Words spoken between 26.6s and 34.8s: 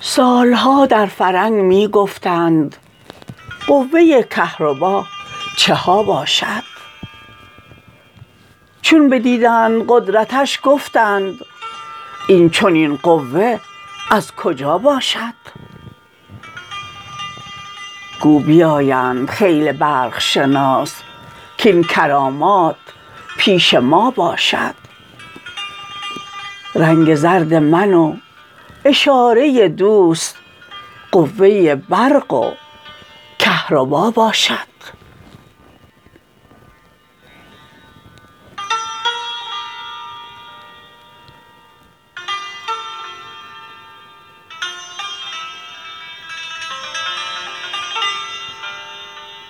رنگ زرد من و اشاره دوست قوه برق و کهربا باشد.